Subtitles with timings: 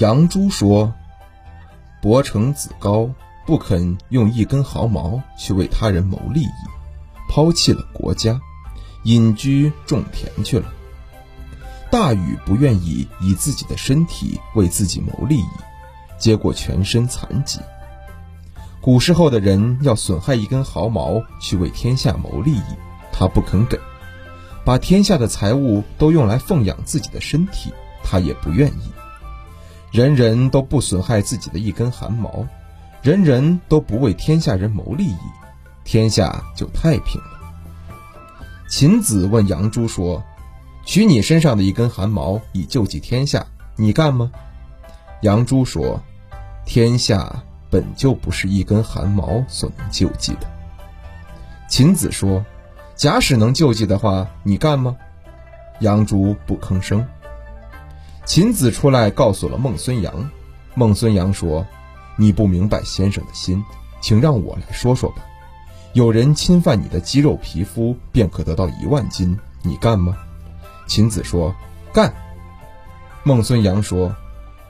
[0.00, 0.94] 杨朱说
[2.00, 3.10] ：“伯承子高
[3.44, 6.48] 不肯用一根毫毛去为他人谋利益，
[7.28, 8.40] 抛弃了国家，
[9.04, 10.72] 隐居种田去了。
[11.90, 15.48] 大禹不愿意以自己的身体为自己谋利益，
[16.18, 17.60] 结果全身残疾。
[18.80, 22.62] 古时候的人要损害一根毫毛去为天下谋利益，
[23.12, 23.76] 他不肯给；
[24.64, 27.70] 把天下的财物都用来奉养自己的身体，
[28.02, 28.90] 他也不愿意。”
[29.90, 32.46] 人人都不损害自己的一根汗毛，
[33.02, 35.18] 人人都不为天下人谋利益，
[35.84, 37.40] 天下就太平了。
[38.68, 40.22] 秦子问杨朱说
[40.86, 43.44] ：“取你身上的一根汗毛以救济天下，
[43.74, 44.30] 你干吗？”
[45.22, 46.00] 杨朱说
[46.64, 50.46] ：“天下本就不是一根汗毛所能救济的。”
[51.68, 52.44] 秦子说
[52.94, 54.96] ：“假使能救济的话，你干吗？”
[55.80, 57.04] 杨朱不吭声。
[58.26, 60.30] 秦子出来告诉了孟孙阳，
[60.74, 61.66] 孟孙阳说
[62.16, 63.64] ：“你不明白先生的心，
[64.00, 65.22] 请让我来说说吧。
[65.94, 70.16] 有人侵犯你的肌肉皮肤，便可得到一万金，你干吗？”
[70.86, 71.54] 秦子说
[71.92, 72.14] ：“干。”
[73.24, 74.14] 孟孙阳说：“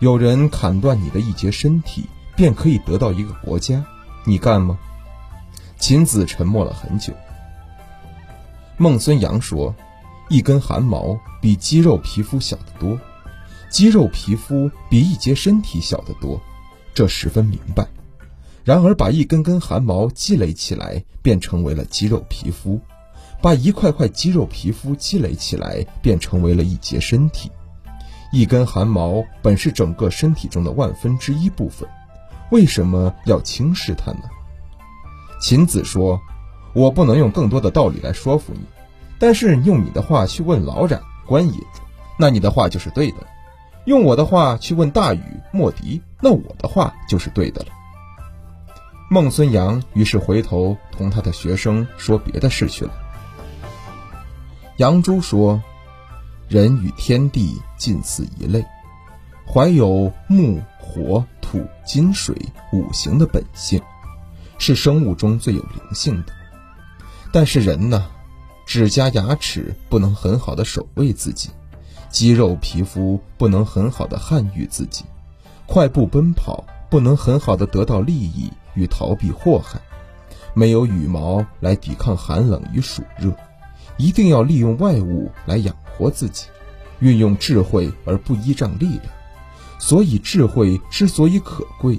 [0.00, 3.82] 有人砍断你的一截身体，便可以得到一个国家，
[4.24, 4.76] 你干吗？”
[5.78, 7.14] 秦子沉默了很久。
[8.76, 9.74] 孟孙阳说
[10.28, 12.98] ：“一根汗毛比肌肉皮肤小得多。”
[13.76, 16.40] 肌肉皮肤比一截身体小得多，
[16.94, 17.86] 这十分明白。
[18.64, 22.80] 然而，把一根根汗毛积累起来，便成为了肌肉皮肤；
[23.42, 27.52] 把一块块肌肉皮肤积累起来，便成为了一截身体。
[28.32, 31.86] 一根汗毛本是整个身体中的万分之一部分，
[32.50, 34.22] 为什么要轻视它呢？
[35.38, 36.18] 秦子说
[36.72, 38.60] ：“我不能用更多的道理来说服你，
[39.18, 41.60] 但是用你的话去问老冉、关野，
[42.18, 43.18] 那你的话就是对的。”
[43.86, 47.68] 用我的话去问大禹、莫迪，那我的话就是对的了。
[49.08, 52.90] 孟孙阳于是回头同他的学生说别的事去了。
[54.78, 55.62] 杨朱说
[56.50, 58.64] ：“人与天地近似一类，
[59.46, 62.34] 怀有木、火、土、金、水
[62.72, 63.80] 五行的本性，
[64.58, 66.32] 是生物中最有灵性的。
[67.32, 68.04] 但是人呢，
[68.66, 71.50] 指甲、牙齿不能很好的守卫自己。”
[72.16, 75.04] 肌肉皮肤不能很好的捍御自己，
[75.66, 79.78] 快步奔跑不能很好的得到利益与逃避祸害，
[80.54, 83.30] 没有羽毛来抵抗寒冷与暑热，
[83.98, 86.46] 一定要利用外物来养活自己，
[87.00, 89.02] 运用智慧而不依仗力量。
[89.78, 91.98] 所以智慧之所以可贵，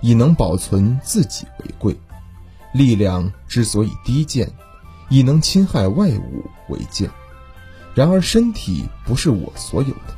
[0.00, 1.92] 以能保存自己为贵；
[2.72, 4.50] 力量之所以低贱，
[5.10, 7.10] 以能侵害外物为贱。
[7.98, 10.14] 然而，身体不是我所有的，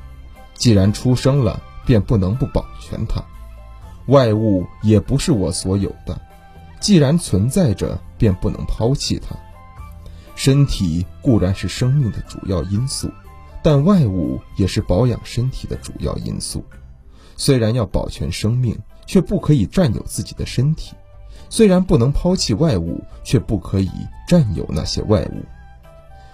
[0.53, 3.25] 既然出生了，便不能不保全它；
[4.09, 6.21] 外物也不是我所有的，
[6.79, 9.35] 既然存在着，便不能抛弃它。
[10.37, 13.11] 身体固然是生命的主要因素，
[13.63, 16.63] 但外物也是保养身体的主要因素。
[17.39, 20.93] 虽然要保全生命，却不可以占有自己的身体；
[21.49, 23.91] 虽然不能抛弃外物，却不可以
[24.29, 25.43] 占有那些外物。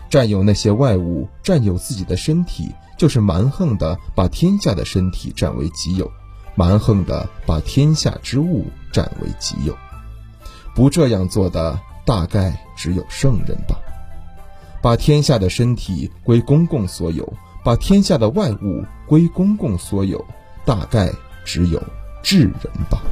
[0.09, 6.11] 占有那些外物，占有自己的身体，就是蛮横的把天下的身体占为己有，
[6.55, 9.77] 蛮横的把天下之物占为己有。
[10.75, 13.77] 不这样做的，大概只有圣人吧。
[14.83, 17.33] 把天下的身体归公共所有，
[17.65, 20.25] 把天下的外物归公共所有，
[20.65, 21.11] 大概
[21.45, 21.83] 只有
[22.23, 23.03] 智人吧。